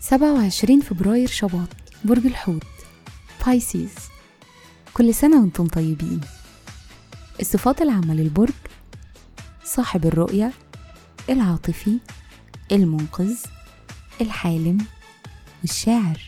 سبعة 0.00 0.32
وعشرين 0.34 0.80
فبراير 0.80 1.28
شباط 1.28 1.68
برج 2.04 2.26
الحوت 2.26 2.66
بايسيز 3.46 3.94
كل 4.94 5.14
سنة 5.14 5.40
وأنتم 5.40 5.66
طيبين. 5.66 6.20
الصفات 7.40 7.82
العامة 7.82 8.14
للبرج 8.14 8.52
صاحب 9.64 10.06
الرؤية 10.06 10.52
العاطفي 11.30 11.98
المنقذ 12.72 13.36
الحالم 14.20 14.86
والشاعر 15.62 16.20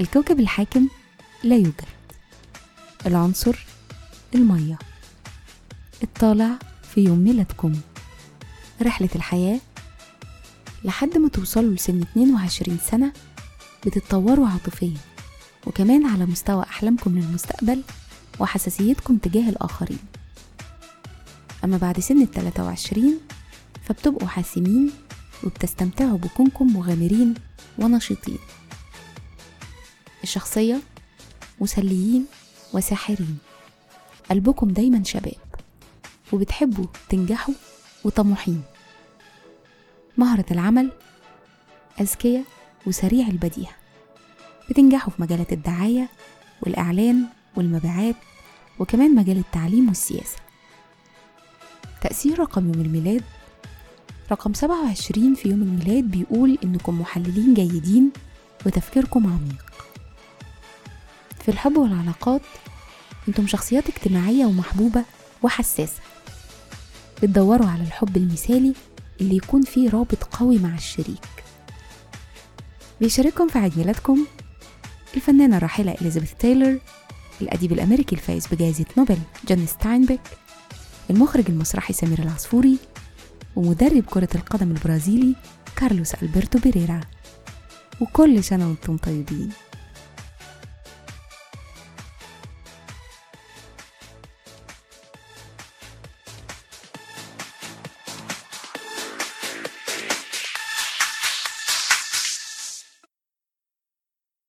الكوكب 0.00 0.40
الحاكم 0.40 0.88
لا 1.44 1.56
يوجد. 1.56 1.95
العنصر 3.06 3.66
المية. 4.34 4.78
الطالع 6.02 6.58
في 6.94 7.00
يوم 7.04 7.18
ميلادكم. 7.18 7.80
رحلة 8.82 9.08
الحياة 9.14 9.60
لحد 10.84 11.18
ما 11.18 11.28
توصلوا 11.28 11.74
لسن 11.74 12.00
22 12.00 12.78
سنة 12.90 13.12
بتتطوروا 13.86 14.48
عاطفيا 14.48 14.96
وكمان 15.66 16.06
على 16.06 16.26
مستوى 16.26 16.62
أحلامكم 16.62 17.18
للمستقبل 17.18 17.82
وحساسيتكم 18.40 19.16
تجاه 19.16 19.48
الآخرين. 19.48 19.98
أما 21.64 21.76
بعد 21.76 22.00
سن 22.00 22.22
ال 22.22 22.30
23 22.30 23.20
فبتبقوا 23.84 24.28
حاسمين 24.28 24.90
وبتستمتعوا 25.44 26.18
بكونكم 26.18 26.66
مغامرين 26.66 27.34
ونشيطين. 27.78 28.38
الشخصية 30.22 30.80
مسليين 31.60 32.26
وساحرين. 32.76 33.38
قلبكم 34.30 34.68
دايما 34.68 35.04
شباب 35.04 35.34
وبتحبوا 36.32 36.86
تنجحوا 37.08 37.54
وطموحين. 38.04 38.62
مهرة 40.16 40.44
العمل 40.50 40.92
أذكياء 42.00 42.44
وسريع 42.86 43.26
البديهة. 43.26 43.72
بتنجحوا 44.70 45.12
في 45.12 45.22
مجالات 45.22 45.52
الدعاية 45.52 46.08
والإعلان 46.62 47.26
والمبيعات 47.56 48.16
وكمان 48.78 49.14
مجال 49.14 49.38
التعليم 49.38 49.88
والسياسة. 49.88 50.36
تأثير 52.02 52.38
رقم 52.38 52.66
يوم 52.66 52.80
الميلاد 52.84 53.22
رقم 54.32 54.54
27 54.54 55.34
في 55.34 55.48
يوم 55.48 55.62
الميلاد 55.62 56.04
بيقول 56.04 56.58
إنكم 56.64 57.00
محللين 57.00 57.54
جيدين 57.54 58.10
وتفكيركم 58.66 59.26
عميق. 59.26 59.72
في 61.44 61.48
الحب 61.52 61.76
والعلاقات 61.76 62.42
أنتم 63.28 63.46
شخصيات 63.46 63.84
اجتماعية 63.88 64.44
ومحبوبة 64.46 65.04
وحساسة. 65.42 66.00
بتدوروا 67.22 67.66
على 67.66 67.82
الحب 67.82 68.16
المثالي 68.16 68.74
اللي 69.20 69.36
يكون 69.36 69.62
فيه 69.62 69.90
رابط 69.90 70.24
قوي 70.24 70.58
مع 70.58 70.74
الشريك. 70.74 71.26
بيشارككم 73.00 73.48
في 73.48 73.58
عيد 73.58 73.78
ميلادكم 73.78 74.26
الفنانة 75.16 75.56
الراحلة 75.56 75.92
إليزابيث 76.00 76.32
تايلور 76.38 76.78
الأديب 77.40 77.72
الأمريكي 77.72 78.14
الفائز 78.14 78.46
بجائزة 78.46 78.84
نوبل 78.98 79.18
جون 79.48 79.66
ستاينبيك 79.66 80.20
المخرج 81.10 81.44
المسرحي 81.48 81.92
سمير 81.92 82.18
العصفوري 82.18 82.78
ومدرب 83.56 84.04
كرة 84.04 84.28
القدم 84.34 84.70
البرازيلي 84.70 85.34
كارلوس 85.76 86.14
ألبرتو 86.14 86.58
بيريرا. 86.58 87.00
وكل 88.00 88.44
سنة 88.44 88.68
وأنتم 88.68 88.96
طيبين. 88.96 89.50